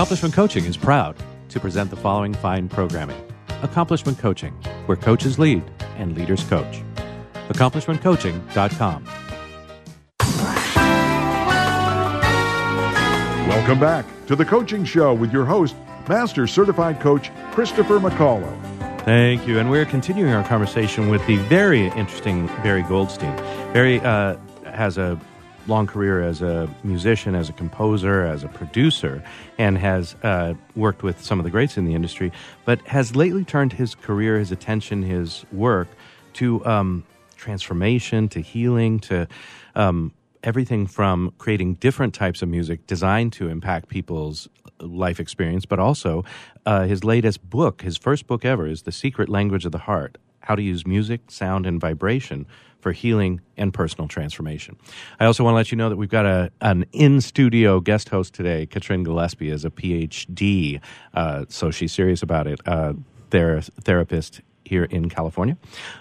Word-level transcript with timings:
Accomplishment 0.00 0.34
Coaching 0.34 0.64
is 0.64 0.78
proud 0.78 1.14
to 1.50 1.60
present 1.60 1.90
the 1.90 1.96
following 1.96 2.32
fine 2.32 2.70
programming 2.70 3.22
Accomplishment 3.60 4.18
Coaching, 4.18 4.54
where 4.86 4.96
coaches 4.96 5.38
lead 5.38 5.62
and 5.98 6.16
leaders 6.16 6.42
coach. 6.44 6.80
AccomplishmentCoaching.com. 7.50 9.04
Welcome 13.46 13.78
back 13.78 14.06
to 14.26 14.34
the 14.34 14.44
Coaching 14.46 14.86
Show 14.86 15.12
with 15.12 15.34
your 15.34 15.44
host, 15.44 15.76
Master 16.08 16.46
Certified 16.46 16.98
Coach 16.98 17.30
Christopher 17.50 18.00
McCullough. 18.00 19.02
Thank 19.02 19.46
you. 19.46 19.58
And 19.58 19.70
we're 19.70 19.84
continuing 19.84 20.32
our 20.32 20.44
conversation 20.44 21.10
with 21.10 21.26
the 21.26 21.36
very 21.36 21.88
interesting 21.88 22.46
Barry 22.62 22.84
Goldstein. 22.84 23.36
Barry 23.74 24.00
uh, 24.00 24.38
has 24.64 24.96
a 24.96 25.20
long 25.70 25.86
career 25.86 26.22
as 26.22 26.42
a 26.42 26.68
musician, 26.84 27.34
as 27.34 27.48
a 27.48 27.52
composer, 27.54 28.26
as 28.26 28.44
a 28.44 28.48
producer, 28.48 29.22
and 29.56 29.78
has 29.78 30.14
uh, 30.22 30.52
worked 30.76 31.02
with 31.02 31.24
some 31.24 31.38
of 31.40 31.44
the 31.44 31.50
greats 31.50 31.78
in 31.78 31.84
the 31.86 31.94
industry, 31.94 32.30
but 32.66 32.80
has 32.82 33.16
lately 33.16 33.44
turned 33.44 33.72
his 33.72 33.94
career, 33.94 34.38
his 34.38 34.52
attention, 34.52 35.02
his 35.02 35.46
work 35.52 35.88
to 36.34 36.64
um, 36.66 37.04
transformation, 37.36 38.28
to 38.28 38.40
healing, 38.40 38.98
to 39.00 39.26
um, 39.74 40.12
everything 40.42 40.86
from 40.86 41.32
creating 41.38 41.74
different 41.74 42.14
types 42.14 42.42
of 42.42 42.48
music 42.48 42.86
designed 42.86 43.32
to 43.32 43.48
impact 43.48 43.88
people's 43.88 44.48
life 44.80 45.20
experience, 45.20 45.64
but 45.66 45.78
also 45.78 46.24
uh, 46.66 46.84
his 46.84 47.04
latest 47.04 47.48
book, 47.48 47.82
his 47.82 47.96
first 47.96 48.26
book 48.26 48.44
ever, 48.44 48.66
is 48.66 48.82
The 48.82 48.92
Secret 48.92 49.28
Language 49.28 49.64
of 49.64 49.72
the 49.72 49.78
Heart 49.78 50.18
How 50.40 50.54
to 50.54 50.62
Use 50.62 50.86
Music, 50.86 51.30
Sound, 51.30 51.66
and 51.66 51.80
Vibration 51.80 52.46
for 52.80 52.92
Healing 52.92 53.40
and 53.56 53.72
Personal 53.72 54.08
Transformation. 54.08 54.76
I 55.18 55.26
also 55.26 55.44
want 55.44 55.52
to 55.52 55.56
let 55.56 55.70
you 55.70 55.76
know 55.76 55.88
that 55.88 55.96
we've 55.96 56.08
got 56.08 56.26
a, 56.26 56.50
an 56.60 56.86
in 56.92 57.20
studio 57.20 57.80
guest 57.80 58.08
host 58.08 58.34
today. 58.34 58.66
Katrin 58.66 59.04
Gillespie 59.04 59.50
is 59.50 59.64
a 59.64 59.70
PhD, 59.70 60.80
uh, 61.14 61.44
so 61.48 61.70
she's 61.70 61.92
serious 61.92 62.22
about 62.22 62.46
it. 62.46 62.60
Uh, 62.66 62.94
they're 63.30 63.60
therapist 63.60 64.40
here 64.64 64.84
in 64.84 65.08
California. 65.08 65.56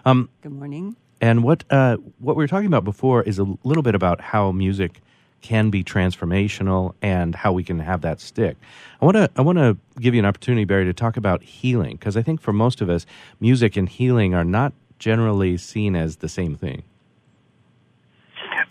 Um, 0.06 0.30
Good 0.42 0.54
morning. 0.54 0.96
And 1.22 1.44
what 1.44 1.66
uh, 1.70 1.98
what 2.20 2.36
we 2.36 2.44
were 2.44 2.48
talking 2.48 2.68
about 2.68 2.86
before 2.86 3.24
is 3.24 3.40
a 3.40 3.46
little 3.64 3.84
bit 3.84 3.94
about 3.94 4.22
how 4.22 4.52
music 4.52 5.02
can 5.42 5.70
be 5.70 5.84
transformational 5.84 6.94
and 7.02 7.36
how 7.36 7.52
we 7.52 7.64
can 7.64 7.80
have 7.80 8.02
that 8.02 8.20
stick. 8.20 8.58
I 9.02 9.06
want 9.06 9.18
to 9.18 9.30
I 9.36 9.42
want 9.42 9.58
to 9.58 9.78
give 10.00 10.14
you 10.14 10.20
an 10.20 10.26
opportunity, 10.26 10.66
Barry, 10.66 10.86
to 10.86 10.94
talk 10.94 11.18
about 11.18 11.44
healing 11.44 11.96
because 11.96 12.18
I 12.18 12.22
think 12.22 12.42
for 12.42 12.54
most 12.54 12.82
of 12.82 12.90
us, 12.90 13.06
music 13.40 13.78
and 13.78 13.88
healing 13.88 14.34
are 14.34 14.44
not 14.44 14.74
generally 15.00 15.58
seen 15.58 15.96
as 15.96 16.18
the 16.18 16.30
same 16.30 16.56
thing. 16.56 16.84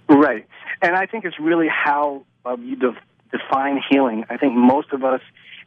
Right, 0.08 0.46
and 0.82 0.94
I 0.94 1.06
think 1.06 1.24
it's 1.24 1.38
really 1.38 1.68
how 1.68 2.24
uh, 2.44 2.56
you 2.60 2.76
de- 2.76 2.96
define 3.30 3.80
healing. 3.90 4.24
I 4.30 4.36
think 4.36 4.54
most 4.54 4.92
of 4.92 5.04
us 5.04 5.20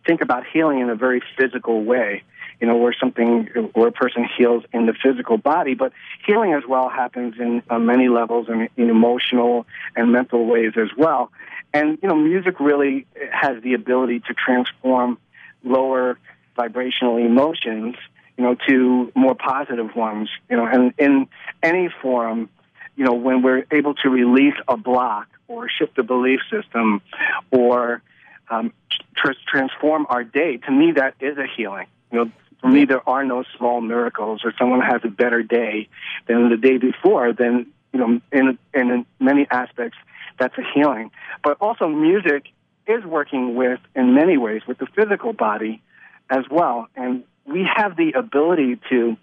think 0.06 0.22
about 0.22 0.46
healing 0.52 0.80
in 0.80 0.90
a 0.90 0.96
very 0.96 1.22
physical 1.38 1.84
way 1.84 2.24
you 2.62 2.68
know, 2.68 2.78
where 2.78 2.94
something, 2.98 3.50
where 3.74 3.88
a 3.88 3.92
person 3.92 4.26
heals 4.38 4.64
in 4.72 4.86
the 4.86 4.94
physical 4.94 5.38
body, 5.38 5.74
but 5.74 5.92
healing 6.26 6.54
as 6.54 6.62
well 6.68 6.90
happens 6.90 7.36
in 7.40 7.64
uh, 7.72 7.80
many 7.80 8.08
levels 8.08 8.48
and 8.50 8.70
in 8.78 8.90
emotional 8.90 9.66
and 9.96 10.12
mental 10.12 10.46
ways 10.46 10.74
as 10.78 10.90
well. 10.96 11.32
And, 11.74 11.98
you 12.04 12.08
know, 12.08 12.16
music 12.16 12.60
really 12.60 13.08
has 13.32 13.62
the 13.64 13.74
ability 13.74 14.20
to 14.28 14.36
transform 14.36 15.18
lower 15.64 16.20
vibrational 16.56 17.18
emotions, 17.18 17.96
you 18.38 18.44
know, 18.44 18.56
to 18.68 19.12
more 19.16 19.34
positive 19.34 19.96
ones, 19.96 20.30
you 20.48 20.58
know, 20.58 20.66
and 20.66 20.94
in 21.00 21.28
any 21.64 21.90
form, 22.02 22.48
you 22.96 23.06
know, 23.06 23.14
when 23.14 23.42
we're 23.42 23.66
able 23.72 23.96
to 23.96 24.10
release 24.10 24.56
a 24.68 24.78
block 24.78 25.28
or 25.48 25.68
shift 25.68 25.98
a 25.98 26.04
belief 26.04 26.42
system 26.52 27.02
or 27.50 28.04
um, 28.50 28.72
tr- 29.16 29.32
transform 29.48 30.06
our 30.10 30.24
day, 30.24 30.58
to 30.58 30.72
me, 30.72 30.92
that 30.92 31.16
is 31.20 31.38
a 31.38 31.48
healing. 31.48 31.88
You 32.12 32.26
know, 32.26 32.32
for 32.62 32.70
me, 32.70 32.86
there 32.86 33.08
are 33.10 33.26
no 33.26 33.44
small 33.58 33.82
miracles, 33.82 34.42
or 34.46 34.54
someone 34.58 34.82
has 34.82 35.02
a 35.04 35.10
better 35.10 35.42
day 35.42 35.90
than 36.28 36.50
the 36.50 36.58
day 36.58 36.78
before. 36.78 37.34
Then, 37.34 37.68
you 37.92 38.00
know, 38.00 38.22
in 38.32 38.58
in 38.74 39.06
many 39.20 39.48
aspects, 39.50 39.98
that's 40.40 40.58
a 40.58 40.64
healing. 40.74 41.12
But 41.44 41.58
also, 41.60 41.88
music 41.88 42.46
is 42.88 43.04
working 43.04 43.56
with, 43.56 43.80
in 43.96 44.14
many 44.14 44.38
ways, 44.38 44.62
with 44.68 44.78
the 44.78 44.88
physical 44.96 45.34
body 45.34 45.82
as 46.30 46.46
well, 46.50 46.88
and 46.96 47.24
we 47.46 47.68
have 47.76 47.98
the 47.98 48.14
ability 48.14 48.80
to 48.90 49.18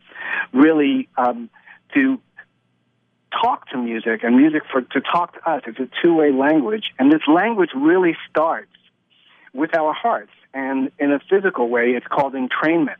really 0.53 1.09
um, 1.16 1.49
to 1.94 2.20
talk 3.31 3.69
to 3.70 3.76
music 3.76 4.25
and 4.25 4.37
music 4.37 4.62
for 4.70 4.82
to 4.82 5.00
talk 5.00 5.34
to 5.34 5.50
us. 5.50 5.62
It's 5.66 5.78
a 5.78 5.88
two-way 6.03 6.32
language, 6.32 6.93
and 6.99 7.12
this 7.12 7.22
language 7.28 7.70
really 7.75 8.16
starts 8.28 8.70
with 9.53 9.75
our 9.76 9.93
hearts. 9.93 10.32
And 10.55 10.91
in 10.99 11.12
a 11.12 11.20
physical 11.31 11.69
way, 11.69 11.91
it's 11.91 12.06
called 12.06 12.34
entrainment. 12.34 12.97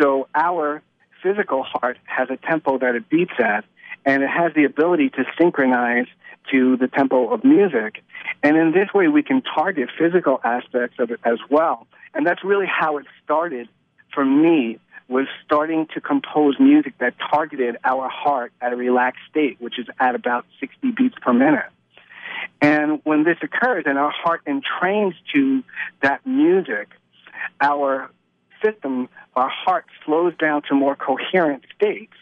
So 0.00 0.28
our 0.34 0.82
physical 1.22 1.62
heart 1.62 1.98
has 2.04 2.28
a 2.30 2.36
tempo 2.36 2.78
that 2.78 2.94
it 2.94 3.08
beats 3.08 3.32
at, 3.38 3.64
and 4.04 4.22
it 4.22 4.30
has 4.30 4.52
the 4.54 4.64
ability 4.64 5.10
to 5.10 5.24
synchronize 5.38 6.06
to 6.50 6.76
the 6.76 6.88
tempo 6.88 7.32
of 7.32 7.44
music. 7.44 8.02
And 8.42 8.56
in 8.56 8.72
this 8.72 8.88
way, 8.94 9.08
we 9.08 9.22
can 9.22 9.42
target 9.42 9.90
physical 9.98 10.40
aspects 10.42 10.96
of 10.98 11.10
it 11.10 11.20
as 11.24 11.38
well. 11.50 11.86
And 12.14 12.26
that's 12.26 12.42
really 12.42 12.66
how 12.66 12.98
it 12.98 13.06
started 13.24 13.68
for 14.14 14.24
me 14.24 14.78
was 15.08 15.26
starting 15.44 15.86
to 15.94 16.00
compose 16.00 16.58
music 16.60 16.94
that 16.98 17.14
targeted 17.30 17.76
our 17.84 18.08
heart 18.08 18.52
at 18.60 18.72
a 18.72 18.76
relaxed 18.76 19.22
state, 19.28 19.60
which 19.60 19.78
is 19.78 19.86
at 19.98 20.14
about 20.14 20.46
60 20.60 20.92
beats 20.92 21.16
per 21.20 21.32
minute. 21.32 21.66
And 22.62 23.00
when 23.04 23.24
this 23.24 23.36
occurs 23.42 23.84
and 23.86 23.98
our 23.98 24.12
heart 24.12 24.42
entrains 24.46 25.14
to 25.34 25.64
that 26.02 26.24
music, 26.24 26.88
our 27.60 28.10
system, 28.62 29.08
our 29.36 29.48
heart 29.48 29.86
slows 30.04 30.34
down 30.36 30.62
to 30.68 30.74
more 30.74 30.96
coherent 30.96 31.64
states, 31.74 32.14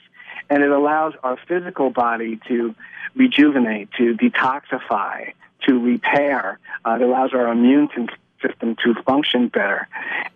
and 0.51 0.63
it 0.63 0.71
allows 0.71 1.15
our 1.23 1.39
physical 1.49 1.91
body 1.91 2.41
to 2.49 2.75
rejuvenate, 3.15 3.91
to 3.99 4.15
detoxify, 4.17 5.33
to 5.67 5.79
repair. 5.79 6.59
Uh, 6.85 6.99
it 7.01 7.03
allows 7.03 7.33
our 7.35 7.49
immune 7.49 7.89
system 8.41 8.77
to 8.85 8.95
function 9.03 9.49
better. 9.49 9.89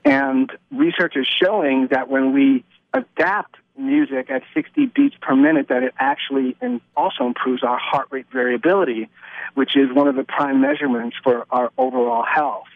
And 0.04 0.50
research 0.70 1.16
is 1.16 1.26
showing 1.26 1.88
that 1.88 2.08
when 2.08 2.32
we 2.32 2.64
adapt 2.92 3.56
music 3.76 4.30
at 4.30 4.42
60 4.54 4.86
beats 4.86 5.16
per 5.20 5.34
minute, 5.34 5.68
that 5.68 5.82
it 5.82 5.94
actually 5.98 6.56
and 6.60 6.80
also 6.96 7.26
improves 7.26 7.62
our 7.62 7.78
heart 7.78 8.08
rate 8.10 8.26
variability, 8.32 9.08
which 9.54 9.76
is 9.76 9.92
one 9.92 10.08
of 10.08 10.16
the 10.16 10.24
prime 10.24 10.60
measurements 10.60 11.16
for 11.22 11.46
our 11.50 11.70
overall 11.78 12.24
health. 12.24 12.66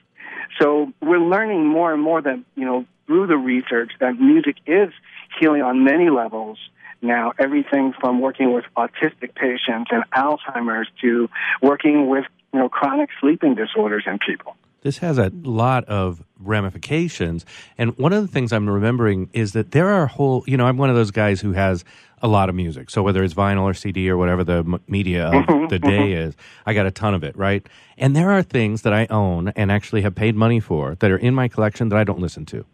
So 0.60 0.92
we're 1.00 1.20
learning 1.20 1.66
more 1.66 1.92
and 1.92 2.02
more 2.02 2.20
that, 2.22 2.42
you 2.54 2.64
know, 2.64 2.84
through 3.06 3.26
the 3.28 3.36
research 3.36 3.92
that 4.00 4.18
music 4.18 4.56
is 4.66 4.90
healing 5.38 5.62
on 5.62 5.84
many 5.84 6.10
levels 6.10 6.58
now, 7.02 7.32
everything 7.38 7.92
from 8.00 8.20
working 8.20 8.52
with 8.52 8.64
autistic 8.76 9.34
patients 9.34 9.90
and 9.90 10.02
Alzheimer's 10.10 10.88
to 11.02 11.28
working 11.62 12.08
with, 12.08 12.24
you 12.52 12.60
know, 12.60 12.68
chronic 12.68 13.10
sleeping 13.20 13.54
disorders 13.54 14.04
in 14.06 14.18
people. 14.18 14.56
This 14.86 14.98
has 14.98 15.18
a 15.18 15.32
lot 15.42 15.84
of 15.86 16.22
ramifications. 16.38 17.44
And 17.76 17.98
one 17.98 18.12
of 18.12 18.22
the 18.22 18.28
things 18.28 18.52
I'm 18.52 18.70
remembering 18.70 19.28
is 19.32 19.52
that 19.54 19.72
there 19.72 19.88
are 19.88 20.06
whole, 20.06 20.44
you 20.46 20.56
know, 20.56 20.64
I'm 20.64 20.76
one 20.76 20.90
of 20.90 20.94
those 20.94 21.10
guys 21.10 21.40
who 21.40 21.54
has 21.54 21.84
a 22.22 22.28
lot 22.28 22.48
of 22.48 22.54
music. 22.54 22.90
So 22.90 23.02
whether 23.02 23.24
it's 23.24 23.34
vinyl 23.34 23.62
or 23.62 23.74
CD 23.74 24.08
or 24.08 24.16
whatever 24.16 24.44
the 24.44 24.80
media 24.86 25.26
of 25.26 25.70
the 25.70 25.80
day 25.80 26.12
is, 26.12 26.36
I 26.66 26.72
got 26.72 26.86
a 26.86 26.92
ton 26.92 27.14
of 27.14 27.24
it, 27.24 27.36
right? 27.36 27.68
And 27.98 28.14
there 28.14 28.30
are 28.30 28.44
things 28.44 28.82
that 28.82 28.92
I 28.92 29.08
own 29.10 29.48
and 29.56 29.72
actually 29.72 30.02
have 30.02 30.14
paid 30.14 30.36
money 30.36 30.60
for 30.60 30.94
that 31.00 31.10
are 31.10 31.18
in 31.18 31.34
my 31.34 31.48
collection 31.48 31.88
that 31.88 31.98
I 31.98 32.04
don't 32.04 32.20
listen 32.20 32.46
to 32.46 32.64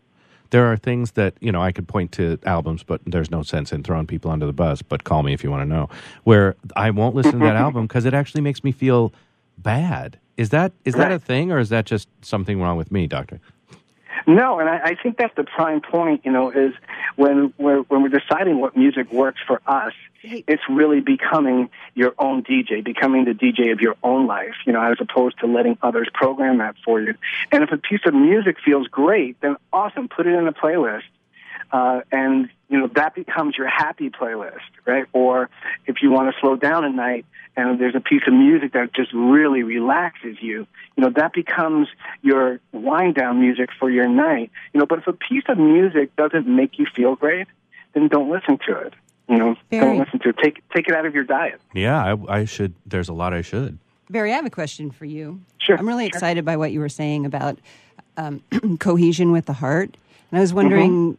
there 0.51 0.71
are 0.71 0.77
things 0.77 1.13
that 1.13 1.33
you 1.41 1.51
know 1.51 1.63
I 1.63 1.73
could 1.73 1.89
point 1.89 2.13
to 2.13 2.39
albums, 2.45 2.83
but 2.83 3.01
there's 3.07 3.31
no 3.31 3.43
sense 3.43 3.73
in 3.73 3.83
throwing 3.83 4.07
people 4.07 4.31
under 4.31 4.45
the 4.45 4.53
bus. 4.53 4.83
But 4.83 5.03
call 5.03 5.23
me 5.23 5.33
if 5.33 5.43
you 5.43 5.51
want 5.51 5.63
to 5.63 5.67
know 5.67 5.89
where 6.25 6.57
I 6.77 6.91
won't 6.91 7.15
listen 7.15 7.39
to 7.39 7.47
that 7.47 7.57
album 7.67 7.87
because 7.87 8.05
it 8.05 8.13
actually 8.13 8.43
makes 8.43 8.63
me 8.63 8.71
feel 8.71 9.15
bad. 9.57 10.19
Is 10.37 10.51
that 10.51 10.73
is 10.85 10.95
that 10.95 11.13
a 11.13 11.19
thing, 11.19 11.53
or 11.53 11.59
is 11.59 11.69
that 11.69 11.85
just 11.85 12.09
something 12.23 12.61
wrong 12.61 12.77
with 12.77 12.91
me, 12.91 13.07
Doctor? 13.07 13.41
No, 14.27 14.61
and 14.61 14.69
I, 14.69 14.79
I 14.79 14.95
think 14.95 15.17
that's 15.17 15.35
the 15.35 15.45
prime 15.45 15.81
point. 15.81 16.23
You 16.25 16.33
know, 16.33 16.51
is 16.51 16.75
when 17.17 17.53
we're 17.59 17.81
when 17.83 18.03
we're 18.03 18.09
deciding 18.09 18.61
what 18.61 18.77
music 18.77 19.13
works 19.13 19.41
for 19.47 19.61
us, 19.67 19.93
it's 20.23 20.63
really 20.69 21.01
becoming 21.01 21.71
your 21.95 22.15
own 22.19 22.43
DJ, 22.43 22.85
becoming 22.85 23.25
the 23.25 23.33
DJ 23.33 23.73
of 23.73 23.81
your 23.81 23.97
own 24.03 24.27
life. 24.27 24.55
You 24.67 24.73
know, 24.73 24.83
as 24.83 24.99
opposed 25.01 25.39
to 25.41 25.47
letting 25.47 25.77
others 25.83 26.09
program 26.15 26.59
that 26.59 26.77
for 26.85 27.01
you. 27.01 27.15
And 27.51 27.63
if 27.63 27.73
a 27.73 27.79
piece 27.79 28.03
of 28.07 28.15
music 28.15 28.57
feels 28.65 28.87
great, 28.89 29.41
then 29.41 29.57
awesome, 29.73 30.09
put 30.09 30.27
it 30.27 30.35
in 30.35 30.47
a 30.47 30.53
playlist. 30.53 31.03
Uh, 31.73 32.03
and 32.13 32.51
you 32.69 32.79
know 32.79 32.87
that 32.95 33.15
becomes 33.15 33.57
your 33.57 33.69
happy 33.69 34.11
playlist, 34.11 34.61
right? 34.85 35.07
Or 35.13 35.49
if 35.87 36.03
you 36.03 36.11
want 36.11 36.33
to 36.33 36.41
slow 36.41 36.57
down 36.57 36.85
at 36.85 36.93
night, 36.93 37.25
and 37.57 37.81
there's 37.81 37.95
a 37.95 38.01
piece 38.01 38.23
of 38.27 38.35
music 38.35 38.73
that 38.73 38.93
just 38.95 39.13
really 39.13 39.63
relaxes 39.63 40.37
you, 40.41 40.67
you 40.97 41.05
know, 41.05 41.11
that 41.17 41.33
becomes 41.33 41.89
your 42.23 42.61
wind 42.73 43.15
down 43.15 43.41
music 43.41 43.71
for 43.79 43.91
your 43.91 44.09
night. 44.09 44.51
You 44.73 44.81
know, 44.81 44.87
but 44.87 44.99
if 44.99 45.07
a 45.07 45.13
piece 45.13 45.45
of 45.49 45.59
music 45.59 46.15
doesn't 46.17 46.47
make 46.47 46.79
you 46.79 46.87
feel 46.95 47.15
great, 47.15 47.47
then 47.95 48.09
don't 48.09 48.31
listen 48.31 48.59
to 48.67 48.79
it. 48.79 48.95
You 49.29 49.39
know, 49.39 49.57
Barry. 49.71 49.87
don't 49.87 49.99
listen 49.99 50.19
to 50.21 50.29
it. 50.31 50.37
Take 50.43 50.69
take 50.75 50.89
it 50.89 50.95
out 50.95 51.07
of 51.07 51.15
your 51.15 51.25
diet. 51.25 51.61
Yeah, 51.73 52.15
I, 52.15 52.41
I 52.41 52.45
should. 52.45 52.75
There's 52.85 53.09
a 53.09 53.15
lot 53.15 53.33
I 53.33 53.43
should. 53.43 53.79
Barry, 54.11 54.33
I 54.33 54.37
have 54.37 54.47
a 54.47 54.51
question 54.51 54.91
for 54.91 55.07
you. 55.07 55.41
Sure. 55.59 55.79
I'm 55.79 55.89
really 55.89 56.05
sure. 56.05 56.09
excited 56.09 56.45
by 56.45 56.57
what 56.57 56.73
you 56.73 56.81
were 56.81 56.91
saying 56.91 57.25
about 57.25 57.59
um, 58.17 58.43
cohesion 58.79 59.33
with 59.33 59.47
the 59.47 59.55
heart, 59.55 59.97
and 60.31 60.39
I 60.39 60.41
was 60.41 60.53
wondering, 60.53 61.13
it, 61.13 61.19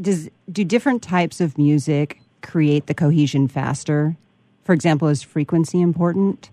does 0.00 0.30
do 0.50 0.64
different 0.64 1.02
types 1.02 1.40
of 1.40 1.56
music 1.58 2.20
create 2.42 2.86
the 2.86 2.94
cohesion 2.94 3.48
faster? 3.48 4.16
For 4.64 4.72
example, 4.72 5.08
is 5.08 5.22
frequency 5.22 5.80
important? 5.80 6.50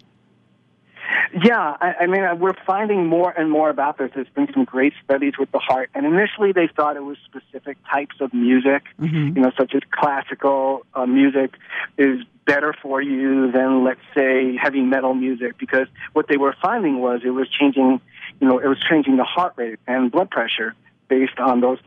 Yeah, 1.43 1.77
I, 1.79 1.93
I 2.01 2.07
mean, 2.07 2.23
uh, 2.23 2.35
we're 2.35 2.55
finding 2.65 3.07
more 3.07 3.31
and 3.31 3.49
more 3.49 3.69
about 3.69 3.97
this. 3.97 4.11
There's 4.13 4.27
been 4.29 4.51
some 4.53 4.65
great 4.65 4.93
studies 5.03 5.33
with 5.39 5.49
the 5.51 5.59
heart, 5.59 5.89
and 5.95 6.05
initially 6.05 6.51
they 6.51 6.67
thought 6.67 6.97
it 6.97 7.05
was 7.05 7.17
specific 7.25 7.77
types 7.89 8.15
of 8.19 8.33
music, 8.33 8.83
Mm-hmm. 8.99 9.37
you 9.37 9.41
know, 9.41 9.51
such 9.57 9.73
as 9.73 9.81
classical 9.91 10.85
uh, 10.93 11.05
music 11.05 11.55
is 11.97 12.19
better 12.45 12.75
for 12.81 13.01
you 13.01 13.49
than, 13.51 13.83
let's 13.85 14.01
say, 14.13 14.57
heavy 14.57 14.81
metal 14.81 15.13
music, 15.13 15.57
because 15.57 15.87
what 16.11 16.27
they 16.27 16.37
were 16.37 16.55
finding 16.61 16.99
was 16.99 17.21
it 17.23 17.29
was 17.29 17.47
changing, 17.49 18.01
you 18.41 18.47
know, 18.47 18.59
it 18.59 18.67
was 18.67 18.79
changing 18.89 19.15
the 19.15 19.23
heart 19.23 19.53
rate 19.55 19.79
and 19.87 20.11
blood 20.11 20.29
pressure 20.29 20.75
based 21.07 21.39
on 21.39 21.61
those, 21.61 21.79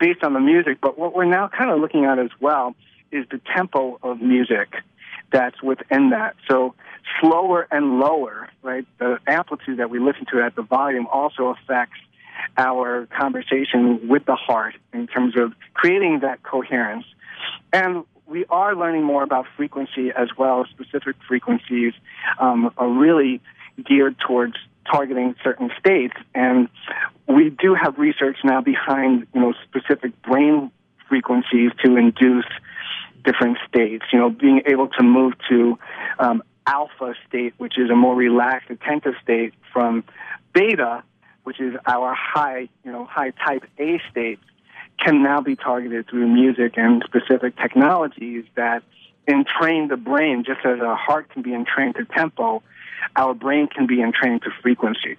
based 0.00 0.24
on 0.24 0.32
the 0.32 0.40
music. 0.40 0.78
But 0.80 0.98
what 0.98 1.14
we're 1.14 1.26
now 1.26 1.48
kind 1.48 1.70
of 1.70 1.78
looking 1.78 2.06
at 2.06 2.18
as 2.18 2.30
well 2.40 2.74
is 3.12 3.26
the 3.30 3.40
tempo 3.54 3.98
of 4.02 4.20
music 4.20 4.74
that's 5.30 5.62
within 5.62 6.10
that. 6.10 6.34
So 6.48 6.74
slower 7.20 7.68
and 7.70 8.00
lower, 8.00 8.48
right? 8.62 8.86
The 8.98 9.18
amplitude 9.26 9.78
that 9.78 9.90
we 9.90 10.00
listen 10.00 10.26
to 10.32 10.42
at 10.42 10.56
the 10.56 10.62
volume 10.62 11.06
also 11.06 11.48
affects 11.48 11.98
our 12.56 13.06
conversation 13.06 14.08
with 14.08 14.24
the 14.24 14.34
heart 14.34 14.74
in 14.92 15.06
terms 15.06 15.34
of 15.36 15.52
creating 15.74 16.20
that 16.20 16.42
coherence. 16.42 17.04
And 17.72 18.04
we 18.26 18.44
are 18.46 18.74
learning 18.74 19.04
more 19.04 19.22
about 19.22 19.46
frequency 19.56 20.10
as 20.10 20.28
well. 20.38 20.64
Specific 20.70 21.16
frequencies 21.28 21.92
um, 22.38 22.72
are 22.76 22.88
really 22.88 23.40
geared 23.84 24.16
towards 24.18 24.54
targeting 24.90 25.34
certain 25.42 25.70
states. 25.78 26.14
And 26.34 26.68
we 27.26 27.50
do 27.50 27.74
have 27.74 27.98
research 27.98 28.38
now 28.44 28.60
behind, 28.60 29.26
you 29.34 29.40
know, 29.40 29.54
specific 29.64 30.20
brain 30.22 30.70
frequencies 31.08 31.70
to 31.84 31.96
induce 31.96 32.46
different 33.24 33.58
states. 33.68 34.04
You 34.12 34.18
know, 34.18 34.30
being 34.30 34.62
able 34.66 34.88
to 34.88 35.02
move 35.02 35.34
to 35.48 35.78
um, 36.18 36.42
alpha 36.66 37.14
state, 37.28 37.54
which 37.58 37.78
is 37.78 37.90
a 37.90 37.96
more 37.96 38.14
relaxed, 38.14 38.70
attentive 38.70 39.14
state, 39.22 39.54
from 39.72 40.04
beta, 40.52 41.02
which 41.44 41.60
is 41.60 41.74
our 41.86 42.14
high, 42.14 42.68
you 42.84 42.92
know, 42.92 43.04
high 43.04 43.30
type 43.30 43.64
A 43.78 44.00
state, 44.10 44.38
can 44.98 45.22
now 45.22 45.40
be 45.40 45.56
targeted 45.56 46.08
through 46.08 46.28
music 46.28 46.74
and 46.76 47.02
specific 47.06 47.56
technologies 47.56 48.44
that 48.54 48.82
entrain 49.26 49.88
the 49.88 49.96
brain, 49.96 50.44
just 50.44 50.64
as 50.64 50.80
a 50.80 50.94
heart 50.94 51.30
can 51.30 51.42
be 51.42 51.54
entrained 51.54 51.94
to 51.96 52.04
tempo, 52.04 52.62
our 53.16 53.34
brain 53.34 53.68
can 53.68 53.86
be 53.86 54.00
entrained 54.02 54.42
to 54.42 54.50
frequencies. 54.62 55.18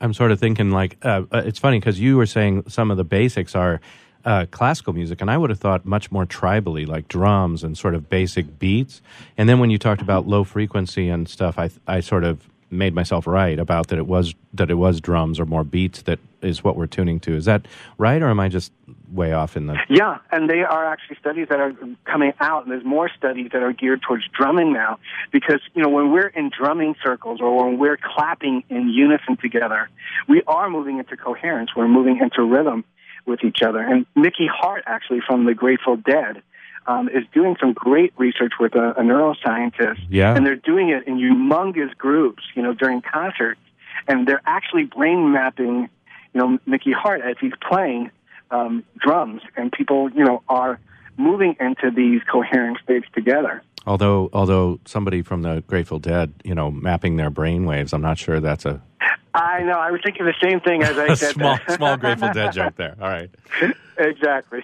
I'm 0.00 0.12
sort 0.12 0.30
of 0.30 0.38
thinking 0.38 0.70
like 0.70 0.98
uh, 1.02 1.22
uh, 1.32 1.42
it's 1.44 1.58
funny 1.58 1.80
because 1.80 1.98
you 1.98 2.16
were 2.16 2.26
saying 2.26 2.64
some 2.68 2.90
of 2.90 2.96
the 2.96 3.04
basics 3.04 3.54
are 3.54 3.80
uh, 4.24 4.44
classical 4.50 4.92
music, 4.92 5.20
and 5.20 5.30
I 5.30 5.38
would 5.38 5.50
have 5.50 5.60
thought 5.60 5.86
much 5.86 6.10
more 6.10 6.26
tribally, 6.26 6.86
like 6.86 7.08
drums 7.08 7.62
and 7.62 7.78
sort 7.78 7.94
of 7.94 8.10
basic 8.10 8.58
beats. 8.58 9.00
And 9.38 9.48
then 9.48 9.60
when 9.60 9.70
you 9.70 9.78
talked 9.78 10.02
about 10.02 10.26
low 10.26 10.44
frequency 10.44 11.08
and 11.08 11.28
stuff, 11.28 11.58
I 11.58 11.70
I 11.86 12.00
sort 12.00 12.24
of 12.24 12.48
made 12.70 12.94
myself 12.94 13.26
right 13.26 13.58
about 13.58 13.88
that 13.88 13.98
it 13.98 14.06
was 14.06 14.34
that 14.52 14.70
it 14.70 14.74
was 14.74 15.00
drums 15.00 15.38
or 15.38 15.46
more 15.46 15.64
beats 15.64 16.02
that 16.02 16.18
is 16.46 16.62
what 16.64 16.76
we're 16.76 16.86
tuning 16.86 17.20
to. 17.20 17.34
Is 17.34 17.44
that 17.46 17.66
right, 17.98 18.22
or 18.22 18.28
am 18.28 18.40
I 18.40 18.48
just 18.48 18.72
way 19.12 19.32
off 19.32 19.56
in 19.56 19.66
the? 19.66 19.76
Yeah, 19.88 20.18
and 20.30 20.48
they 20.48 20.62
are 20.62 20.84
actually 20.86 21.16
studies 21.16 21.48
that 21.50 21.60
are 21.60 21.72
coming 22.04 22.32
out, 22.40 22.62
and 22.62 22.72
there's 22.72 22.84
more 22.84 23.10
studies 23.16 23.50
that 23.52 23.62
are 23.62 23.72
geared 23.72 24.02
towards 24.02 24.24
drumming 24.36 24.72
now. 24.72 24.98
Because 25.32 25.60
you 25.74 25.82
know, 25.82 25.88
when 25.88 26.12
we're 26.12 26.28
in 26.28 26.50
drumming 26.56 26.94
circles 27.04 27.40
or 27.40 27.66
when 27.66 27.78
we're 27.78 27.98
clapping 27.98 28.62
in 28.70 28.88
unison 28.88 29.36
together, 29.36 29.88
we 30.28 30.42
are 30.46 30.70
moving 30.70 30.98
into 30.98 31.16
coherence. 31.16 31.70
We're 31.76 31.88
moving 31.88 32.18
into 32.18 32.42
rhythm 32.42 32.84
with 33.26 33.42
each 33.44 33.60
other. 33.62 33.80
And 33.80 34.06
Mickey 34.14 34.46
Hart, 34.46 34.84
actually 34.86 35.20
from 35.26 35.46
the 35.46 35.54
Grateful 35.54 35.96
Dead, 35.96 36.42
um, 36.86 37.08
is 37.08 37.24
doing 37.34 37.56
some 37.58 37.72
great 37.72 38.12
research 38.16 38.52
with 38.60 38.76
a, 38.76 38.90
a 38.92 39.00
neuroscientist, 39.02 39.98
Yeah. 40.08 40.36
and 40.36 40.46
they're 40.46 40.54
doing 40.54 40.90
it 40.90 41.08
in 41.08 41.16
humongous 41.16 41.96
groups, 41.96 42.44
you 42.54 42.62
know, 42.62 42.72
during 42.74 43.02
concerts, 43.02 43.58
and 44.06 44.28
they're 44.28 44.42
actually 44.46 44.84
brain 44.84 45.32
mapping, 45.32 45.88
you 46.36 46.42
know, 46.42 46.58
Mickey 46.66 46.92
Hart 46.92 47.22
as 47.22 47.36
he's 47.40 47.54
playing 47.66 48.10
um, 48.50 48.84
drums, 48.98 49.40
and 49.56 49.72
people, 49.72 50.10
you 50.10 50.22
know, 50.22 50.42
are 50.50 50.78
moving 51.16 51.56
into 51.58 51.90
these 51.90 52.20
coherent 52.30 52.78
states 52.84 53.06
together. 53.14 53.62
Although 53.86 54.28
although 54.34 54.78
somebody 54.84 55.22
from 55.22 55.40
the 55.40 55.64
Grateful 55.66 55.98
Dead, 55.98 56.34
you 56.44 56.54
know, 56.54 56.70
mapping 56.70 57.16
their 57.16 57.30
brain 57.30 57.64
waves, 57.64 57.94
I'm 57.94 58.02
not 58.02 58.18
sure 58.18 58.38
that's 58.38 58.66
a, 58.66 58.82
I 59.32 59.62
know. 59.62 59.78
I 59.78 59.90
was 59.90 60.02
thinking 60.04 60.26
the 60.26 60.34
same 60.42 60.60
thing 60.60 60.82
as 60.82 60.98
I 60.98 61.14
said. 61.14 61.32
small 61.32 61.56
that. 61.66 61.76
small 61.76 61.96
Grateful 61.96 62.30
Dead 62.34 62.52
joke 62.52 62.76
there. 62.76 62.96
All 63.00 63.08
right. 63.08 63.30
exactly. 63.96 64.62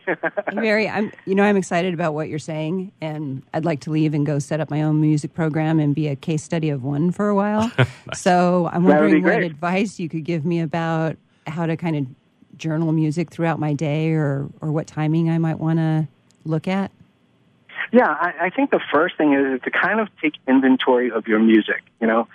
Mary, 0.52 0.90
I'm, 0.90 1.10
you 1.24 1.34
know, 1.34 1.42
I'm 1.42 1.56
excited 1.56 1.94
about 1.94 2.12
what 2.12 2.28
you're 2.28 2.38
saying, 2.38 2.92
and 3.00 3.42
I'd 3.54 3.64
like 3.64 3.80
to 3.82 3.90
leave 3.90 4.12
and 4.12 4.26
go 4.26 4.38
set 4.38 4.60
up 4.60 4.70
my 4.70 4.82
own 4.82 5.00
music 5.00 5.32
program 5.32 5.80
and 5.80 5.94
be 5.94 6.08
a 6.08 6.16
case 6.16 6.42
study 6.42 6.68
of 6.68 6.84
one 6.84 7.12
for 7.12 7.30
a 7.30 7.34
while. 7.34 7.72
So 8.14 8.68
I'm 8.72 8.84
That 8.84 9.00
would 9.00 9.06
be 9.10 9.14
wondering 9.20 9.24
what 9.24 9.42
advice 9.42 9.98
you 9.98 10.08
could 10.10 10.24
give 10.24 10.44
me 10.44 10.60
about 10.60 11.16
how 11.46 11.66
to 11.66 11.76
kind 11.76 11.96
of 11.96 12.06
journal 12.58 12.92
music 12.92 13.30
throughout 13.30 13.58
my 13.58 13.72
day, 13.72 14.12
or 14.12 14.48
or 14.60 14.70
what 14.70 14.86
timing 14.86 15.30
I 15.30 15.38
might 15.38 15.58
want 15.58 15.78
to 15.78 16.08
look 16.44 16.68
at. 16.68 16.90
Yeah, 17.92 18.08
I, 18.08 18.46
I 18.46 18.50
think 18.50 18.70
the 18.70 18.80
first 18.92 19.16
thing 19.16 19.34
is 19.34 19.60
to 19.62 19.70
kind 19.70 20.00
of 20.00 20.08
take 20.20 20.34
inventory 20.48 21.10
of 21.10 21.26
your 21.26 21.38
music. 21.38 21.82
You 22.00 22.06
know, 22.06 22.28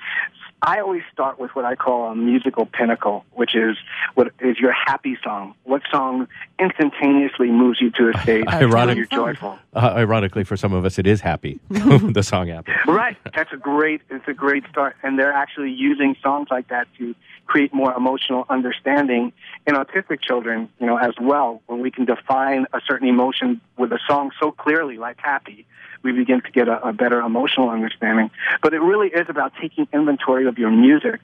I 0.62 0.80
always 0.80 1.04
start 1.14 1.40
with 1.40 1.52
what 1.56 1.66
I 1.66 1.76
call 1.76 2.12
a 2.12 2.16
musical 2.16 2.66
pinnacle, 2.66 3.26
which 3.34 3.56
is 3.56 3.78
what 4.16 4.34
is 4.40 4.58
your 4.58 4.72
happy 4.72 5.18
song. 5.24 5.54
What 5.64 5.84
song 5.92 6.28
instantaneously 6.60 7.52
moves 7.52 7.80
you 7.80 7.92
to 7.92 8.10
a 8.10 8.22
state 8.24 8.48
Ironic. 8.48 8.98
you're 8.98 9.06
joyful. 9.06 9.60
Uh, 9.74 9.94
ironically, 9.96 10.44
for 10.44 10.58
some 10.58 10.74
of 10.74 10.84
us, 10.84 10.98
it 10.98 11.06
is 11.06 11.22
happy. 11.22 11.60
the 11.70 12.24
song 12.24 12.48
"Happy." 12.48 12.72
Right. 12.88 13.18
That's 13.36 13.54
a 13.54 13.58
great. 13.58 14.02
It's 14.10 14.28
a 14.28 14.34
great 14.34 14.64
start, 14.70 14.96
and 15.04 15.20
they're 15.20 15.34
actually 15.34 15.72
using 15.72 16.16
songs 16.24 16.48
like 16.50 16.70
that 16.70 16.88
to 16.98 17.14
create 17.46 17.74
more 17.74 17.94
emotional 17.94 18.46
understanding 18.50 19.34
in 19.68 19.76
autistic 19.76 20.22
children. 20.22 20.70
You 20.80 20.88
know, 20.88 20.98
as 20.98 21.14
well, 21.22 21.62
when 21.68 21.82
we 21.82 21.92
can 21.92 22.06
define 22.06 22.66
a 22.74 22.82
certain 22.88 23.08
emotion 23.08 23.62
with 23.78 23.92
a 23.92 24.00
song 24.10 24.32
so 24.40 24.52
clearly, 24.52 24.98
like 24.98 25.18
"Happy," 25.20 25.68
we 26.04 26.12
begin 26.12 26.42
to 26.42 26.52
get 26.52 26.68
a, 26.68 26.90
a 26.90 26.94
better 26.94 27.20
emotional 27.20 27.70
understanding. 27.70 28.32
But 28.62 28.74
it 28.74 28.80
really 28.80 29.08
is 29.08 29.28
about 29.30 29.54
taking 29.60 29.88
inventory 29.94 30.48
of 30.48 30.58
your 30.58 30.72
music, 30.72 31.20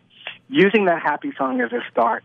using 0.50 0.86
that 0.86 1.02
happy 1.02 1.34
song 1.38 1.62
as 1.62 1.72
a 1.72 1.82
start. 1.92 2.24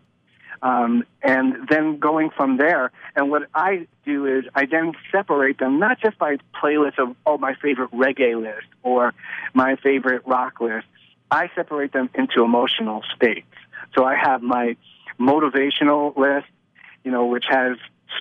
Um, 0.61 1.05
and 1.23 1.69
then 1.69 1.99
going 1.99 2.31
from 2.31 2.57
there. 2.57 2.91
And 3.15 3.31
what 3.31 3.43
I 3.55 3.87
do 4.05 4.27
is 4.27 4.45
I 4.57 4.67
then 4.67 4.93
separate 5.13 5.59
them 5.59 5.79
not 5.79 6.01
just 6.01 6.19
by 6.19 6.39
playlists 6.61 6.99
of 6.99 7.15
oh 7.25 7.39
my 7.39 7.55
favorite 7.55 7.93
reggae 7.93 8.41
list 8.41 8.67
or 8.83 9.15
my 9.55 9.77
favorite 9.77 10.27
rock 10.27 10.61
list. 10.61 10.87
I 11.31 11.49
separate 11.55 11.93
them 11.93 12.11
into 12.15 12.43
emotional 12.43 13.05
states. 13.15 13.47
So 13.95 14.05
I 14.05 14.17
have 14.17 14.43
my 14.43 14.77
motivational 15.21 16.17
list, 16.17 16.47
you 17.05 17.13
know, 17.13 17.27
which 17.27 17.45
has 17.49 17.77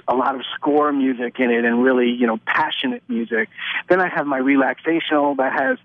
a 0.07 0.15
lot 0.15 0.36
of 0.36 0.41
score 0.55 0.91
music 0.91 1.39
in 1.39 1.50
it 1.50 1.65
and 1.65 1.84
really, 1.84 2.10
you 2.10 2.27
know, 2.27 2.39
passionate 2.46 3.03
music. 3.07 3.50
Then 3.89 4.01
I 4.01 4.08
have 4.10 4.27
my 4.27 4.39
relaxational 4.39 5.38
that 5.38 5.53
has, 5.53 5.77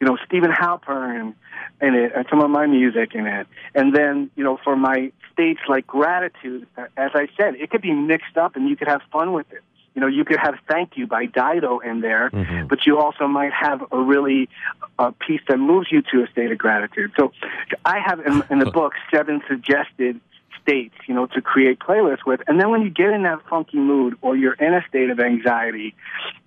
you 0.00 0.06
know, 0.06 0.16
Steven 0.26 0.50
Halpern 0.50 1.34
in 1.80 1.94
it 1.94 2.12
and 2.14 2.26
some 2.28 2.40
of 2.40 2.50
my 2.50 2.66
music 2.66 3.14
in 3.14 3.26
it. 3.26 3.46
And 3.74 3.94
then, 3.94 4.30
you 4.36 4.44
know, 4.44 4.58
for 4.62 4.76
my 4.76 5.12
states 5.32 5.60
like 5.68 5.86
gratitude, 5.86 6.66
as 6.96 7.10
I 7.14 7.28
said, 7.36 7.54
it 7.56 7.70
could 7.70 7.82
be 7.82 7.92
mixed 7.92 8.36
up 8.36 8.56
and 8.56 8.68
you 8.68 8.76
could 8.76 8.88
have 8.88 9.02
fun 9.12 9.32
with 9.32 9.50
it. 9.52 9.62
You 9.94 10.00
know, 10.00 10.08
you 10.08 10.24
could 10.24 10.38
have 10.38 10.56
"Thank 10.68 10.96
You" 10.96 11.06
by 11.06 11.26
Dido 11.26 11.78
in 11.78 12.00
there, 12.00 12.30
Mhm. 12.30 12.66
but 12.66 12.84
you 12.84 12.98
also 12.98 13.28
might 13.28 13.52
have 13.52 13.84
a 13.92 13.98
really 14.00 14.48
a 14.98 15.12
piece 15.12 15.40
that 15.46 15.58
moves 15.58 15.90
you 15.92 16.02
to 16.02 16.24
a 16.24 16.26
state 16.28 16.50
of 16.50 16.58
gratitude. 16.58 17.12
So, 17.16 17.32
I 17.84 18.00
have 18.00 18.18
in, 18.26 18.42
in 18.50 18.58
the 18.58 18.70
book 18.80 18.94
seven 19.12 19.40
suggested 19.48 20.20
states, 20.64 20.94
you 21.06 21.14
know, 21.14 21.26
to 21.26 21.40
create 21.40 21.78
playlists 21.78 22.24
with. 22.26 22.40
And 22.48 22.58
then 22.58 22.70
when 22.70 22.82
you 22.82 22.90
get 22.90 23.10
in 23.10 23.22
that 23.24 23.40
funky 23.48 23.76
mood 23.76 24.16
or 24.22 24.34
you're 24.36 24.54
in 24.54 24.74
a 24.74 24.82
state 24.88 25.10
of 25.10 25.20
anxiety, 25.20 25.94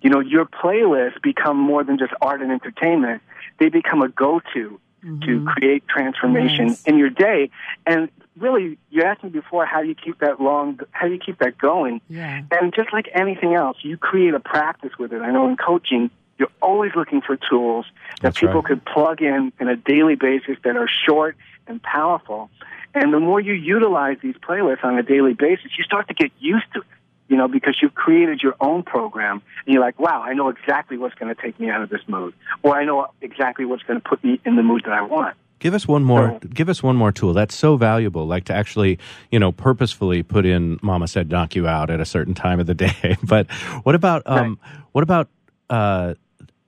you 0.02 0.10
know, 0.10 0.20
your 0.20 0.44
playlists 0.44 1.22
become 1.22 1.56
more 1.56 1.84
than 1.84 1.98
just 1.98 2.12
art 2.20 2.42
and 2.42 2.50
entertainment. 2.50 3.22
They 3.58 3.68
become 3.68 4.02
a 4.02 4.08
go-to 4.08 4.80
mm-hmm. 5.04 5.20
to 5.20 5.44
create 5.52 5.86
transformation 5.88 6.66
Nice. 6.68 6.84
in 6.84 6.98
your 6.98 7.10
day. 7.10 7.50
And 7.86 8.08
really, 8.36 8.78
you 8.90 9.02
asked 9.02 9.22
me 9.22 9.30
before, 9.30 9.66
how 9.66 9.82
do 9.82 9.88
you 9.88 9.94
keep 9.94 10.18
that 10.18 10.40
long? 10.40 10.80
How 10.90 11.06
do 11.06 11.12
you 11.12 11.20
keep 11.20 11.38
that 11.38 11.56
going? 11.56 12.00
Yeah. 12.08 12.42
And 12.50 12.74
just 12.74 12.92
like 12.92 13.08
anything 13.14 13.54
else, 13.54 13.78
you 13.82 13.96
create 13.96 14.34
a 14.34 14.40
practice 14.40 14.92
with 14.98 15.12
it. 15.12 15.22
I 15.22 15.30
know 15.30 15.48
in 15.48 15.56
coaching, 15.56 16.10
you're 16.38 16.50
always 16.62 16.92
looking 16.94 17.20
for 17.20 17.36
tools 17.36 17.86
that 18.16 18.22
That's 18.22 18.40
people 18.40 18.56
right. 18.56 18.64
could 18.64 18.84
plug 18.84 19.22
in 19.22 19.52
on 19.60 19.68
a 19.68 19.76
daily 19.76 20.14
basis 20.14 20.56
that 20.62 20.76
are 20.76 20.88
short 20.88 21.36
and 21.66 21.82
powerful. 21.82 22.50
And 22.94 23.12
the 23.12 23.20
more 23.20 23.40
you 23.40 23.52
utilize 23.52 24.18
these 24.22 24.36
playlists 24.36 24.84
on 24.84 24.98
a 24.98 25.02
daily 25.02 25.34
basis, 25.34 25.70
you 25.76 25.84
start 25.84 26.08
to 26.08 26.14
get 26.14 26.32
used 26.38 26.66
to 26.74 26.80
it. 26.80 26.86
You 27.28 27.36
know, 27.36 27.46
because 27.46 27.76
you've 27.82 27.94
created 27.94 28.40
your 28.42 28.54
own 28.58 28.82
program, 28.82 29.42
and 29.66 29.74
you're 29.74 29.82
like, 29.82 30.00
"Wow, 30.00 30.22
I 30.22 30.32
know 30.32 30.48
exactly 30.48 30.96
what's 30.96 31.14
going 31.14 31.34
to 31.34 31.38
take 31.40 31.60
me 31.60 31.68
out 31.68 31.82
of 31.82 31.90
this 31.90 32.00
mood, 32.06 32.32
or 32.62 32.74
I 32.74 32.86
know 32.86 33.08
exactly 33.20 33.66
what's 33.66 33.82
going 33.82 34.00
to 34.00 34.08
put 34.08 34.24
me 34.24 34.40
in 34.46 34.56
the 34.56 34.62
mood 34.62 34.84
that 34.86 34.94
I 34.94 35.02
want." 35.02 35.36
Give 35.58 35.74
us 35.74 35.86
one 35.86 36.04
more. 36.04 36.38
So, 36.40 36.48
give 36.48 36.70
us 36.70 36.82
one 36.82 36.96
more 36.96 37.12
tool. 37.12 37.34
That's 37.34 37.54
so 37.54 37.76
valuable. 37.76 38.26
Like 38.26 38.44
to 38.44 38.54
actually, 38.54 38.98
you 39.30 39.38
know, 39.38 39.52
purposefully 39.52 40.22
put 40.22 40.46
in 40.46 40.78
"Mama 40.82 41.06
said 41.06 41.30
knock 41.30 41.54
you 41.54 41.66
out" 41.66 41.90
at 41.90 42.00
a 42.00 42.06
certain 42.06 42.32
time 42.32 42.60
of 42.60 42.66
the 42.66 42.74
day. 42.86 43.16
but 43.22 43.50
what 43.82 43.94
about 43.94 44.22
um, 44.24 44.58
right. 44.62 44.80
what 44.92 45.02
about 45.02 45.28
uh, 45.68 46.14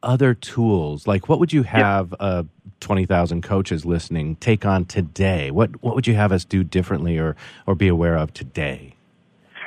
other 0.02 0.35
tools? 0.35 1.07
Like, 1.07 1.28
what 1.28 1.38
would 1.40 1.52
you 1.52 1.62
have 1.64 2.14
uh, 2.21 2.45
twenty 2.80 3.07
thousand 3.07 3.42
coaches 3.42 3.85
listening 3.85 4.37
take 4.37 4.64
on 4.64 4.85
today? 4.85 5.50
What 5.50 5.83
what 5.83 5.95
would 5.95 6.07
you 6.07 6.14
have 6.14 6.33
us 6.33 6.45
do 6.45 6.64
differently 6.64 7.19
or 7.19 7.37
or 7.66 7.75
be 7.75 7.88
aware 7.88 8.16
of 8.16 8.33
today? 8.33 8.95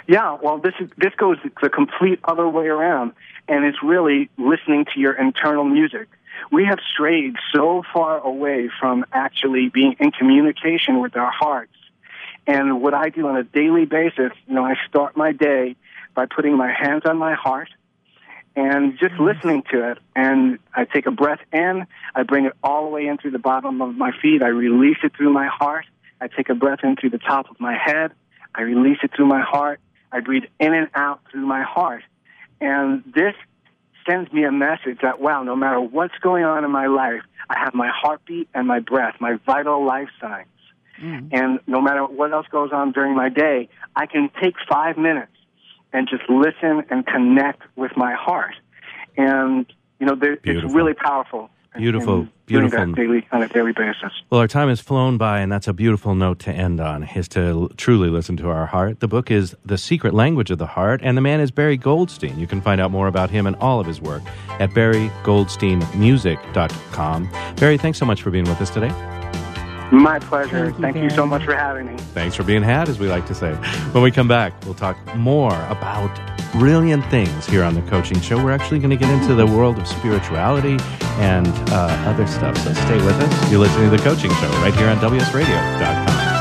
Yeah, 0.05 0.37
well, 0.41 0.57
this 0.57 0.73
is, 0.81 0.89
this 0.97 1.13
goes 1.15 1.37
the 1.61 1.69
complete 1.69 2.19
other 2.25 2.47
way 2.49 2.67
around, 2.67 3.13
and 3.47 3.63
it's 3.63 3.81
really 3.81 4.29
listening 4.37 4.85
to 4.93 4.99
your 4.99 5.13
internal 5.13 5.63
music 5.63 6.09
we 6.51 6.65
have 6.65 6.79
strayed 6.93 7.35
so 7.53 7.83
far 7.93 8.19
away 8.19 8.69
from 8.79 9.05
actually 9.11 9.69
being 9.69 9.95
in 9.99 10.11
communication 10.11 11.01
with 11.01 11.15
our 11.15 11.31
hearts. 11.31 11.73
And 12.45 12.81
what 12.81 12.93
I 12.93 13.09
do 13.09 13.27
on 13.27 13.37
a 13.37 13.43
daily 13.43 13.85
basis, 13.85 14.31
you 14.47 14.55
know, 14.55 14.65
I 14.65 14.75
start 14.87 15.15
my 15.15 15.31
day 15.31 15.75
by 16.13 16.25
putting 16.25 16.57
my 16.57 16.71
hands 16.71 17.03
on 17.05 17.17
my 17.17 17.33
heart 17.33 17.69
and 18.55 18.97
just 18.99 19.13
mm-hmm. 19.13 19.25
listening 19.25 19.63
to 19.71 19.91
it. 19.91 19.99
And 20.15 20.59
I 20.73 20.85
take 20.85 21.05
a 21.05 21.11
breath 21.11 21.39
in, 21.51 21.85
I 22.15 22.23
bring 22.23 22.45
it 22.45 22.53
all 22.63 22.85
the 22.85 22.89
way 22.89 23.07
in 23.07 23.17
through 23.17 23.31
the 23.31 23.39
bottom 23.39 23.81
of 23.81 23.95
my 23.95 24.11
feet, 24.21 24.43
I 24.43 24.49
release 24.49 24.97
it 25.03 25.13
through 25.15 25.31
my 25.31 25.47
heart. 25.47 25.85
I 26.21 26.27
take 26.27 26.49
a 26.49 26.55
breath 26.55 26.79
in 26.83 26.95
through 26.95 27.09
the 27.09 27.17
top 27.17 27.49
of 27.49 27.59
my 27.59 27.75
head, 27.77 28.11
I 28.55 28.61
release 28.61 28.99
it 29.03 29.11
through 29.15 29.25
my 29.25 29.41
heart. 29.41 29.79
I 30.13 30.19
breathe 30.19 30.43
in 30.59 30.73
and 30.73 30.89
out 30.93 31.21
through 31.31 31.45
my 31.45 31.63
heart. 31.63 32.03
And 32.61 33.03
this 33.15 33.33
sends 34.07 34.31
me 34.31 34.43
a 34.43 34.51
message 34.51 34.99
that, 35.01 35.19
wow, 35.19 35.43
no 35.43 35.55
matter 35.55 35.81
what's 35.81 36.17
going 36.21 36.43
on 36.43 36.63
in 36.63 36.71
my 36.71 36.87
life, 36.87 37.21
I 37.49 37.59
have 37.59 37.73
my 37.73 37.89
heartbeat 37.91 38.47
and 38.53 38.67
my 38.67 38.79
breath, 38.79 39.15
my 39.19 39.37
vital 39.45 39.85
life 39.85 40.09
signs. 40.21 40.47
Mm. 41.01 41.29
And 41.31 41.59
no 41.65 41.81
matter 41.81 42.05
what 42.05 42.31
else 42.31 42.45
goes 42.51 42.71
on 42.71 42.91
during 42.91 43.15
my 43.15 43.29
day, 43.29 43.69
I 43.95 44.05
can 44.05 44.29
take 44.41 44.55
five 44.69 44.97
minutes 44.97 45.31
and 45.93 46.09
just 46.09 46.23
listen 46.29 46.83
and 46.89 47.05
connect 47.05 47.61
with 47.75 47.95
my 47.95 48.13
heart. 48.13 48.55
And, 49.15 49.65
you 49.99 50.07
know, 50.07 50.17
it's 50.21 50.73
really 50.73 50.93
powerful. 50.93 51.49
Beautiful, 51.75 52.27
beautiful. 52.45 52.93
Daily, 52.93 53.27
on 53.31 53.41
a 53.41 53.47
daily 53.47 53.71
basis. 53.71 54.11
Well, 54.29 54.41
our 54.41 54.47
time 54.47 54.69
has 54.69 54.79
flown 54.79 55.17
by, 55.17 55.39
and 55.39 55.51
that's 55.51 55.67
a 55.67 55.73
beautiful 55.73 56.13
note 56.13 56.37
to 56.39 56.51
end 56.51 56.79
on, 56.79 57.03
is 57.03 57.27
to 57.29 57.67
truly 57.77 58.09
listen 58.09 58.37
to 58.37 58.49
our 58.49 58.67
heart. 58.67 58.99
The 58.99 59.07
book 59.07 59.31
is 59.31 59.55
The 59.65 59.79
Secret 59.79 60.13
Language 60.13 60.51
of 60.51 60.59
the 60.59 60.67
Heart, 60.67 61.01
and 61.03 61.17
the 61.17 61.21
man 61.21 61.39
is 61.39 61.49
Barry 61.49 61.77
Goldstein. 61.77 62.37
You 62.37 62.45
can 62.45 62.61
find 62.61 62.79
out 62.79 62.91
more 62.91 63.07
about 63.07 63.31
him 63.31 63.47
and 63.47 63.55
all 63.55 63.79
of 63.79 63.87
his 63.87 63.99
work 63.99 64.21
at 64.59 64.69
barrygoldsteinmusic.com. 64.71 67.29
Barry, 67.55 67.77
thanks 67.79 67.97
so 67.97 68.05
much 68.05 68.21
for 68.21 68.29
being 68.29 68.45
with 68.45 68.61
us 68.61 68.69
today. 68.69 69.22
My 69.93 70.17
pleasure. 70.17 70.71
Thank, 70.71 70.75
you, 70.75 70.81
Thank 70.81 70.95
you, 70.95 71.09
so 71.11 71.27
much 71.27 71.45
for 71.45 71.55
having 71.55 71.85
me. 71.85 71.95
Thanks 72.15 72.35
for 72.35 72.41
being 72.43 72.63
had, 72.63 72.89
as 72.89 72.97
we 72.97 73.07
like 73.07 73.27
to 73.27 73.35
say. 73.35 73.53
When 73.91 74.03
we 74.03 74.09
come 74.09 74.27
back, 74.27 74.53
we'll 74.65 74.73
talk 74.73 74.97
more 75.15 75.53
about 75.65 76.09
brilliant 76.51 77.05
things 77.11 77.45
here 77.45 77.63
on 77.63 77.75
the 77.75 77.81
Coaching 77.83 78.19
Show. 78.19 78.43
We're 78.43 78.53
actually 78.53 78.79
going 78.79 78.89
to 78.89 78.97
get 78.97 79.11
into 79.11 79.35
the 79.35 79.45
world 79.45 79.77
of 79.77 79.87
spirituality 79.87 80.77
and 81.19 81.47
uh, 81.69 82.05
other 82.07 82.25
stuff. 82.25 82.57
So 82.57 82.73
stay 82.73 82.95
with 82.95 83.13
us. 83.21 83.51
You're 83.51 83.59
listening 83.59 83.91
to 83.91 83.95
the 83.95 84.01
Coaching 84.01 84.31
Show 84.31 84.49
right 84.63 84.73
here 84.73 84.87
on 84.87 84.97
WSRadio.com. 84.97 86.33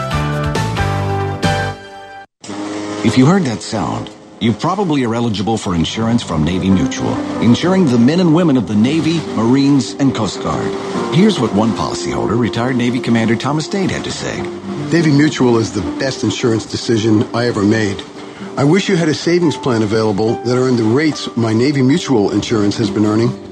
If 3.04 3.18
you 3.18 3.26
heard 3.26 3.42
that 3.42 3.60
sound, 3.60 4.10
you 4.42 4.52
probably 4.52 5.04
are 5.04 5.14
eligible 5.14 5.56
for 5.56 5.72
insurance 5.72 6.20
from 6.20 6.42
Navy 6.42 6.68
Mutual, 6.68 7.14
insuring 7.40 7.86
the 7.86 7.96
men 7.96 8.18
and 8.18 8.34
women 8.34 8.56
of 8.56 8.66
the 8.66 8.74
Navy, 8.74 9.20
Marines, 9.36 9.94
and 9.94 10.12
Coast 10.12 10.42
Guard. 10.42 10.66
Here's 11.14 11.38
what 11.38 11.54
one 11.54 11.70
policyholder, 11.70 12.36
retired 12.36 12.74
Navy 12.74 12.98
Commander 12.98 13.36
Thomas 13.36 13.68
Dade, 13.68 13.92
had 13.92 14.02
to 14.02 14.10
say. 14.10 14.42
Navy 14.90 15.12
Mutual 15.12 15.58
is 15.58 15.72
the 15.72 15.82
best 16.00 16.24
insurance 16.24 16.66
decision 16.66 17.22
I 17.32 17.46
ever 17.46 17.62
made. 17.62 18.02
I 18.56 18.64
wish 18.64 18.88
you 18.88 18.96
had 18.96 19.08
a 19.08 19.14
savings 19.14 19.56
plan 19.56 19.82
available 19.82 20.34
that 20.34 20.56
earned 20.56 20.78
the 20.78 20.82
rates 20.82 21.28
my 21.36 21.52
Navy 21.52 21.82
Mutual 21.82 22.32
insurance 22.32 22.76
has 22.78 22.90
been 22.90 23.06
earning. 23.06 23.51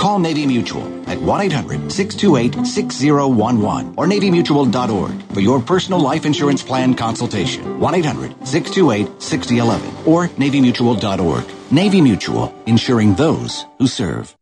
Call 0.00 0.18
Navy 0.18 0.46
Mutual 0.46 0.82
at 1.10 1.18
1-800-628-6011 1.18 3.98
or 3.98 4.06
NavyMutual.org 4.06 5.22
for 5.34 5.40
your 5.40 5.60
personal 5.60 6.00
life 6.00 6.24
insurance 6.24 6.62
plan 6.62 6.94
consultation. 6.94 7.62
1-800-628-6011 7.78 10.06
or 10.06 10.28
NavyMutual.org. 10.28 11.44
Navy 11.70 12.00
Mutual, 12.00 12.54
insuring 12.64 13.14
those 13.16 13.66
who 13.76 13.86
serve. 13.86 14.34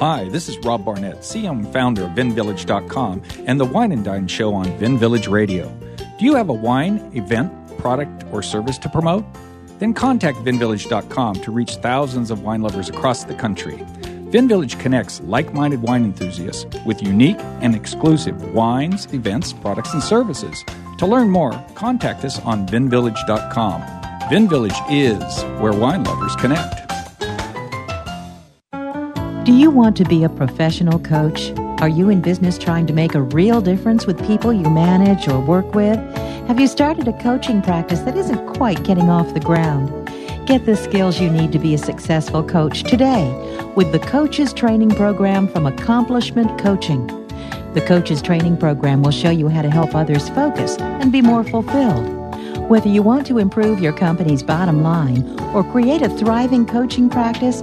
Hi, 0.00 0.28
this 0.28 0.50
is 0.50 0.58
Rob 0.58 0.84
Barnett, 0.84 1.34
and 1.34 1.72
founder 1.72 2.04
of 2.04 2.10
VinVillage.com 2.10 3.22
and 3.46 3.58
the 3.58 3.64
Wine 3.64 3.90
and 3.90 4.04
Dine 4.04 4.28
Show 4.28 4.52
on 4.52 4.66
Vin 4.76 4.98
Village 4.98 5.28
Radio. 5.28 5.74
Do 6.18 6.26
you 6.26 6.34
have 6.34 6.50
a 6.50 6.52
wine, 6.52 7.10
event, 7.14 7.50
product, 7.78 8.24
or 8.32 8.42
service 8.42 8.76
to 8.78 8.88
promote? 8.90 9.24
Then 9.78 9.94
contact 9.94 10.38
vinvillage.com 10.38 11.34
to 11.36 11.50
reach 11.50 11.76
thousands 11.76 12.30
of 12.30 12.42
wine 12.42 12.62
lovers 12.62 12.88
across 12.88 13.24
the 13.24 13.34
country. 13.34 13.78
VinVillage 14.34 14.80
connects 14.80 15.20
like 15.20 15.52
minded 15.52 15.82
wine 15.82 16.04
enthusiasts 16.04 16.66
with 16.84 17.00
unique 17.00 17.38
and 17.60 17.74
exclusive 17.74 18.52
wines, 18.52 19.06
events, 19.14 19.52
products, 19.52 19.92
and 19.92 20.02
services. 20.02 20.64
To 20.98 21.06
learn 21.06 21.30
more, 21.30 21.52
contact 21.76 22.24
us 22.24 22.40
on 22.40 22.66
vinvillage.com. 22.66 23.82
VinVillage 24.30 24.76
is 24.90 25.44
where 25.60 25.72
wine 25.72 26.02
lovers 26.02 26.34
connect. 26.34 26.80
Do 29.44 29.52
you 29.52 29.70
want 29.70 29.96
to 29.98 30.04
be 30.04 30.24
a 30.24 30.28
professional 30.28 30.98
coach? 30.98 31.52
Are 31.80 31.88
you 31.88 32.08
in 32.08 32.22
business 32.22 32.56
trying 32.56 32.86
to 32.86 32.92
make 32.92 33.14
a 33.14 33.20
real 33.20 33.60
difference 33.60 34.06
with 34.06 34.26
people 34.26 34.52
you 34.52 34.68
manage 34.70 35.28
or 35.28 35.38
work 35.38 35.74
with? 35.74 35.98
Have 36.46 36.60
you 36.60 36.66
started 36.66 37.08
a 37.08 37.12
coaching 37.14 37.62
practice 37.62 38.00
that 38.00 38.18
isn't 38.18 38.46
quite 38.46 38.84
getting 38.84 39.08
off 39.08 39.32
the 39.32 39.40
ground? 39.40 39.88
Get 40.46 40.66
the 40.66 40.76
skills 40.76 41.18
you 41.18 41.30
need 41.30 41.52
to 41.52 41.58
be 41.58 41.72
a 41.72 41.78
successful 41.78 42.44
coach 42.44 42.82
today 42.82 43.32
with 43.74 43.92
the 43.92 43.98
Coaches 43.98 44.52
Training 44.52 44.90
Program 44.90 45.48
from 45.48 45.64
Accomplishment 45.64 46.60
Coaching. 46.60 47.06
The 47.72 47.82
Coaches 47.86 48.20
Training 48.20 48.58
Program 48.58 49.02
will 49.02 49.10
show 49.10 49.30
you 49.30 49.48
how 49.48 49.62
to 49.62 49.70
help 49.70 49.94
others 49.94 50.28
focus 50.28 50.76
and 50.78 51.10
be 51.10 51.22
more 51.22 51.44
fulfilled. 51.44 52.10
Whether 52.68 52.90
you 52.90 53.02
want 53.02 53.26
to 53.28 53.38
improve 53.38 53.80
your 53.80 53.94
company's 53.94 54.42
bottom 54.42 54.82
line 54.82 55.26
or 55.54 55.64
create 55.64 56.02
a 56.02 56.10
thriving 56.10 56.66
coaching 56.66 57.08
practice, 57.08 57.62